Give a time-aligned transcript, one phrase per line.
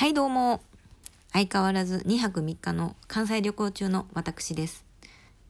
[0.00, 0.62] はいどうも。
[1.30, 4.86] 相変わらず2泊3日の関西旅行中の私です。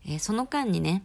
[0.04, 1.04] えーその間にね、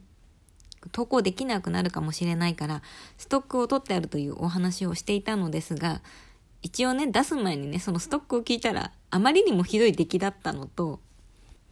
[0.91, 2.81] 投稿できなくなるかもしれないから、
[3.19, 6.01] ストックを取ってあるというお話をしていたのですが、
[6.63, 10.99] 一応ね、出す前にね、そのストックを聞いたら、あまりにもひどい出来だったのと、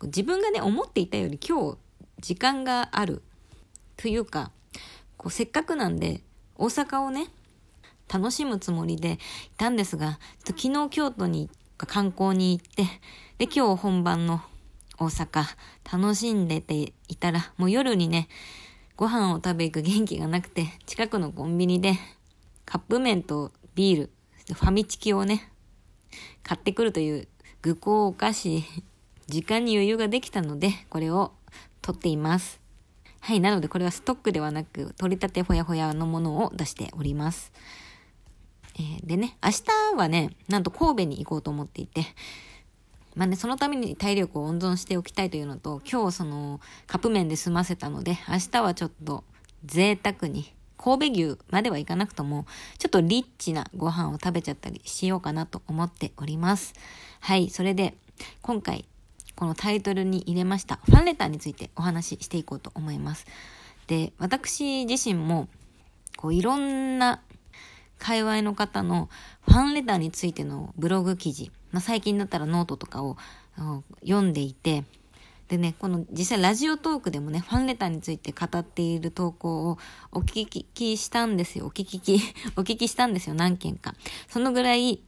[0.03, 1.77] 自分がね、思っていたより今日、
[2.19, 3.23] 時間がある。
[3.97, 4.51] というか、
[5.17, 6.21] こうせっかくなんで、
[6.55, 7.29] 大阪をね、
[8.13, 9.17] 楽しむつもりでい
[9.57, 11.49] たんですが、ちょっと昨日京都に
[11.85, 12.83] 観光に行って、
[13.37, 14.41] で、今日本番の
[14.97, 15.43] 大阪
[15.91, 18.27] 楽しんでていたら、もう夜にね、
[18.95, 21.97] ご飯を食べ行く元気がなくて、近くのコンビニで
[22.65, 24.09] カップ麺とビール、
[24.53, 25.51] ファミチキをね、
[26.43, 27.27] 買ってくるという
[27.61, 28.63] 愚行お菓子、
[29.27, 31.31] 時間に余裕ができたので、これを
[31.81, 32.61] 取っています。
[33.19, 37.51] はい、なのでこれはストックではなく、取り立てほやほやのものを出しております。
[38.75, 42.05] えーでね、明日はね、なんと神戸に行こうと思っていて、
[43.15, 49.23] まあね、そのために体力を温存しておきたいというのと、今日そのカップ麺で済ませたので、明日はちょっと
[49.65, 52.45] 贅沢に、神戸牛まではいかなくとも、
[52.79, 56.73] ちょっとリッチなご飯を食べちゃったりしようかなと思っております。
[57.19, 57.95] はい、それで、
[58.41, 58.85] 今回、
[59.35, 63.27] このタイトルに入れました、ファンレターについてお話ししていこうと思います。
[63.87, 65.47] で、私自身も、
[66.17, 67.21] こういろんな
[68.03, 69.07] 界隈の方の
[69.47, 73.15] ファンレターについてのブログ記事、まあ、最近だったらノートとかを
[74.01, 74.83] 読んでいて、
[75.47, 79.77] でね、この実際ラジオトークでもね、ファンレターについて語っている投稿を
[80.11, 81.67] お聞きしたんですよ。
[81.67, 82.19] お聞き、
[82.57, 83.95] お聞きしたんですよ、何件か。
[84.27, 85.01] そのぐらい、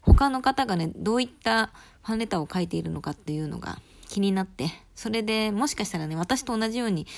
[0.00, 1.72] 他の方がね、どういった
[2.04, 7.08] ファンレターを書いているのかっていうのが気になって、それでもしかしたらね、私と同じように、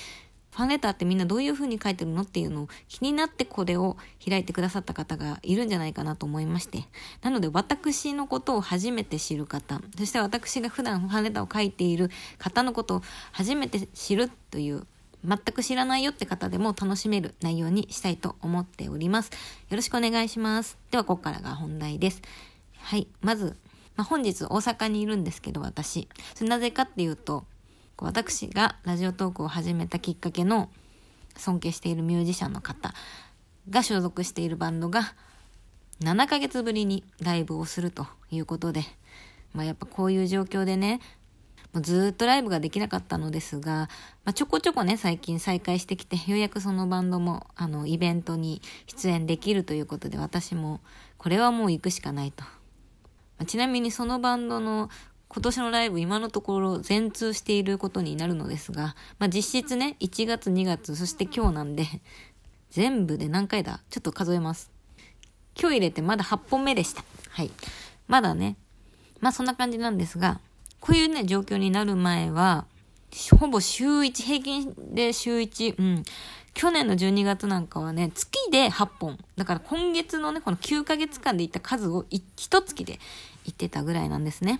[0.51, 6.83] ファンレターってみんなどういう風に書いてるのっていうのを気になってこれを開いてくださった方がいるんじゃないかなと思いまして。
[7.21, 14.85] なので私のことを初めて知る方、そして私が普段ファンレターを書いている方のことを初めて知るという、
[15.23, 19.31] 全く知らないよって方でも楽しめる内容にしたいと思っております。
[19.69, 20.77] よろしくお願いします。
[20.89, 22.21] ではここからが本題です。
[22.77, 23.07] はい。
[23.21, 23.55] まず、
[23.95, 26.07] まあ、本日大阪にいるんですけど私。
[26.33, 27.45] それなぜかっていうと、
[28.01, 30.69] 私がラジオトークを始めたきっかけの
[31.37, 32.93] 尊敬しているミュージシャンの方
[33.69, 35.13] が所属しているバンドが
[36.01, 38.81] 7ヶ月ぶりにライブをするということで、
[39.53, 40.99] まあ、やっぱこういう状況でね、
[41.73, 43.87] もうずっとライブができなかったのですが、
[44.25, 50.81] まあ、ちょこちょこね、最近再開してきて、ようやくそのバンドも、あの、イベントに出演できるということで、私も、
[51.19, 52.43] これはもう行くしかないと。
[52.43, 52.49] ま
[53.43, 54.89] あちなみにそのバンドの
[55.33, 61.87] 今年のライブ今のところ全通していることになるのですが、まあ、実質ね、1月2月、そして今日なんで、
[62.69, 63.79] 全部で何回だ？
[63.89, 64.69] ちょっと数えます。
[65.57, 67.05] 今日入れてまだ8本目でした。
[67.29, 67.51] はい。
[68.09, 68.57] まだね、
[69.21, 70.41] まあそんな感じなんですが、
[70.81, 72.65] こういうね、状況になる前は、
[73.39, 76.03] ほぼ週1、平均で週1、うん。
[76.53, 79.17] 去年の12月なんかはね、月で8本。
[79.37, 82.99] だから今月のね、この9ヶ月間でいった数をい一月で
[83.45, 84.59] 言ってたぐらいなんですね。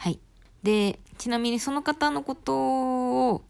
[0.00, 0.18] はい。
[0.62, 3.42] で、ちなみにその方のことを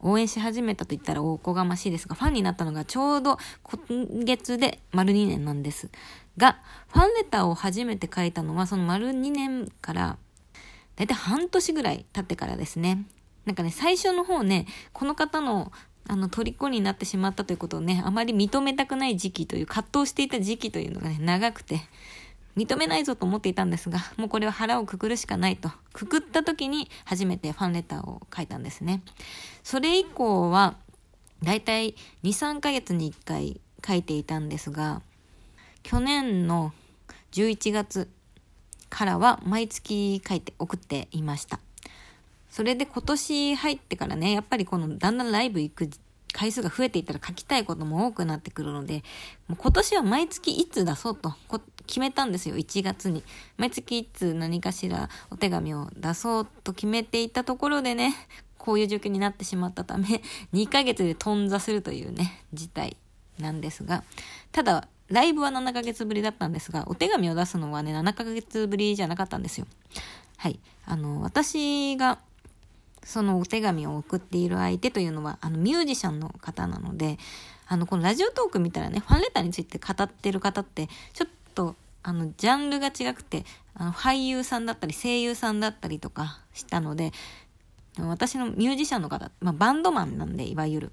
[0.00, 5.90] 応援し始めたと言ったらおこがましいですが、ファンになったのがちょうど今月で丸2年なんです。
[6.38, 10.16] が、ファンレターを初めて書いたのはその丸2年から、
[10.96, 13.04] だいたい半年ぐらい経ってからですね。
[13.44, 14.64] なんかね、最初の方ね、
[14.94, 15.72] この方の
[16.08, 21.82] あの、虜になってしまったということをね、あまり認めたくない時期という、葛藤していた時期というのがね、長くて、
[22.56, 25.70] 認めないぞと思っていたんですが、もうこれは腹をくくるしかないと。
[25.92, 29.02] くくった時に初めてファンレターを書いたんですね。
[29.62, 30.76] それ以降は、
[31.42, 35.02] だいたい2、3ヶ月に1回書いていたんですが、
[35.82, 36.72] 去年の
[37.32, 38.08] 11月
[38.90, 41.58] からは毎月書いて送っていました。
[42.50, 45.88] それで今年入ってからね、やっぱりこのだんだんライブ行く
[46.32, 49.02] 回数が増えていったら書きたいことも多くなってくるので、
[49.48, 51.34] もう今年は毎月いつ出そうと
[51.86, 53.22] 決めたんですよ、1月に。
[53.56, 58.14] 毎月いつ何かしらお手紙を出そうと決めていたところでね、
[58.58, 60.22] こういう状況になってしまったため、
[60.54, 62.96] 2ヶ月で頓挫するというね、事態
[63.38, 64.04] なんですが、
[64.52, 69.66] ただ、ライブは7ヶ月ぶりだったんですが、お手紙を出すのはね、7ヶ月ぶりじゃなかったんですよ。
[70.38, 70.60] はい。
[70.86, 72.18] あの、私が、
[73.04, 77.18] そのお手紙を送っている相手というのは、あの、ミュージシャンの方なので、
[77.66, 83.44] あの、このラジオトーク見たらね、ファンレターについて語ってる方って、ちょっと、あの、ジャンルが違くて、
[83.74, 87.12] あの、俳優さんだったり、声優さんだったりとかしたので、
[87.98, 90.92] 私のミュージシャンの方、まあ、バンドマンなんで、いわゆる。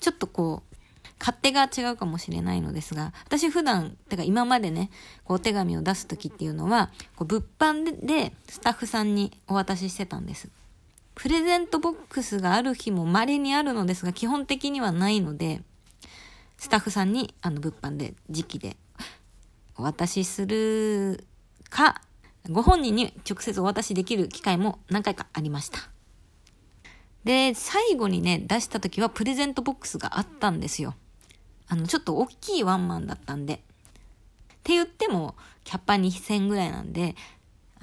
[0.00, 0.76] ちょっとこう、
[1.18, 4.90] 勝手が違うかもしれないのですが、私普段、てか今までね、
[5.24, 10.48] こうお手紙を出す時っていうのは、こう物販でスタッフさんにお渡ししてたんです。
[11.14, 15.62] プレゼントボックスがある日も稀にあるのですが、基本的にはないので、
[16.56, 18.76] スタッフさんにあの物販で時期で
[19.76, 21.26] お渡しする
[21.68, 22.00] か、
[22.50, 25.78] ご本人に直接お渡しできる機会も何回かありました。
[27.24, 30.94] で、最後にね、出した時はプレゼントボックスがあったんですよ。
[31.68, 33.54] あの、ちょっと大きいワンマンだったんで。
[33.54, 33.58] っ
[34.64, 37.14] て言っても、キャッパ2000ぐらいなんで、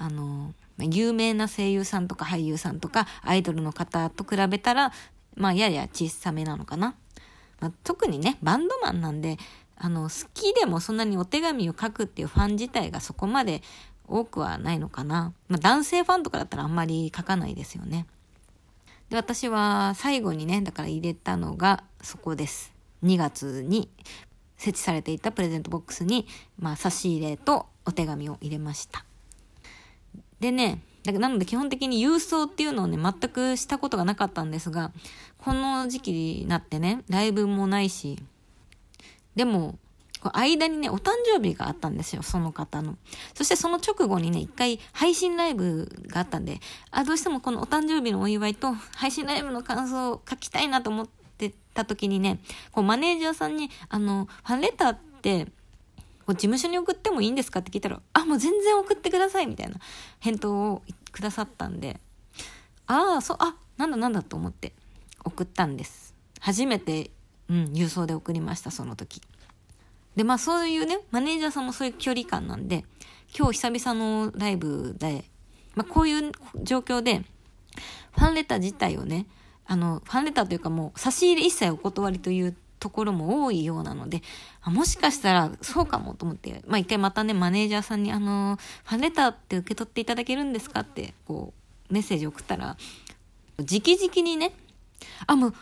[0.00, 4.92] あの、有名な声優さんとか俳優さんとかアイドルの方と比べたら、
[5.36, 6.94] まあ、やや小さめなのかな。
[7.60, 9.36] まあ、特にね、バンドマンなんで、
[9.76, 13.62] あの、好きでもそんなにお手紙を書くっていうファン自体がそこまで
[14.08, 15.34] 多くはないのかな。
[15.48, 18.06] まあ、男性ファンとかだったらあんまり書かないですよね。
[19.10, 22.72] で、私は最後にね、だから入れたのがそこです。
[23.04, 23.90] 2月に
[24.56, 26.26] 設置されていたプレゼントボックスに、
[26.58, 29.04] まあ、差し入れとお手紙を入れました。
[30.40, 34.92] でね、だなので基本的に郵送っていうのをね、全くしたことがなかったんですが、
[35.38, 38.18] この時期になってね、ライブもないし、
[39.34, 39.78] でも、
[40.22, 42.98] 間にね、お誕生日があったんですよ、その方の。
[43.34, 46.60] そしてその直後にね、一回配信ライブがあったんで、
[46.90, 51.08] あ、どうしてもこのお誕生日のお祝いと配信ライブの感想を書きたいなと思っ
[51.38, 52.40] てた時にね、
[52.72, 55.46] こうマネージャーさんに、あの、ファンレターって、
[56.30, 59.76] こう事務所に送ってもいいんですかって聞いたら、あ、もう全然送ってくださいみたいな
[60.20, 61.98] 返答をくださったんで、
[62.86, 64.72] ああ、そう、あ、なんだなんだと思って
[65.24, 66.14] 送ったんです。
[66.38, 67.10] 初めて、
[67.48, 69.20] うん、郵送で送りました、その時。
[70.14, 72.84] で、まあそういうね、マネージャーさんもそういう距離感なんで、
[73.36, 75.24] 今日久々のライブで、
[75.74, 76.30] まあこういう
[76.62, 77.24] 状況で、
[78.12, 79.26] ファンレター自体をね、
[79.66, 84.22] あの、ファンレターというかもう差し入れ一切お断りというところも多いようなので、
[84.62, 91.52] あもしかしたらそうかもと思って、まあ一回またね、マネージャーさんにあの、ファンレターって受け取っていただけるんですかって、こ
[91.90, 92.76] う、メッセージ送ったら、
[93.58, 94.52] 直々にね、
[95.26, 95.54] あ、もう、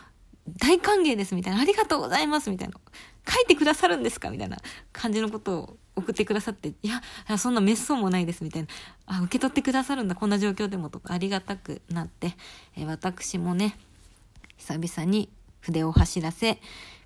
[0.57, 2.73] 大歓迎ですみたいな、ありがとうございますみたいな、
[3.29, 4.57] 書いてくださるんですかみたいな
[4.93, 7.01] 感じのことを送ってくださって、いや、
[7.37, 8.67] そんな滅相もないですみたいな、
[9.05, 12.35] あ、受け取ってくださるんだ、こんな状況でもとかありがたくなって、
[12.77, 13.77] え私もね、
[14.57, 15.29] 久々に
[15.61, 16.59] 筆を走らせ、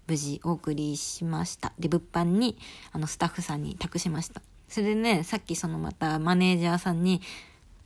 [0.07, 1.73] 無事お送りしました。
[1.79, 2.57] で、物販に、
[2.91, 4.41] あの、スタッフさんに託しました。
[4.67, 7.21] それでね、さっきそのまたマネージャーさんに、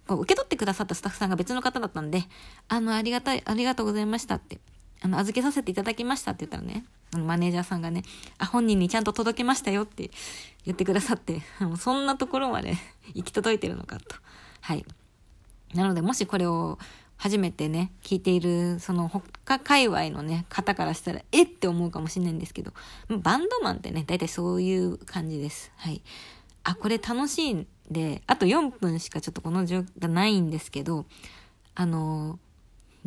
[0.08, 2.24] こう受け取ってくださったスタッフさんが別の方だったんで、
[2.70, 4.60] あの、ありがたい、ありがとうございましたって、
[5.02, 8.04] あの、預けさせていただきましたって言ったらね、あの、マネージャーさんがね、
[8.38, 10.10] あ、本人にちゃんと届けましたよって
[10.66, 11.42] 言ってくださって、
[11.78, 12.76] そんなところまで
[13.14, 14.16] 行き届いてるのかと。
[14.62, 14.86] はい。
[15.74, 16.80] なので、もしこれを
[17.18, 22.72] 初めてね、聞いている、その他界隈のね、方からしたら、えって思うかもしれないんですけど、
[23.10, 25.72] バンドマンってね、大体そういう感じです。
[25.78, 26.02] はい。
[26.64, 31.06] あ、これ楽しいんで、あと4分しかちょっとこの状況がないんですけど、
[31.74, 32.40] あの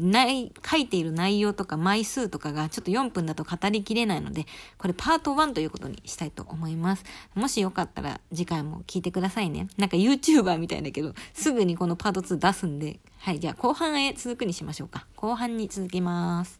[0.00, 4.46] ない書いている内容とか枚数とかがちょっと4分だと語りきれないので、
[4.78, 7.04] これパート1ということにしたいと思います。
[7.34, 9.68] もしよかったら次回も聞いてくださいね。
[9.76, 15.06] なんか YouTuber みたいだけど、すぐにこのパート2出すんで、はい、じゃあ後半へ続くにしましょうか。
[15.16, 16.59] 後半に続きます。